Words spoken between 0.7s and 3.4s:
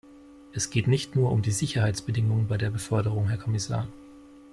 geht nicht nur um die Sicherheitsbedingungen bei der Beförderung, Herr